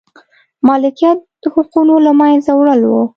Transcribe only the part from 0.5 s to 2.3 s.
مالکیت حقونو له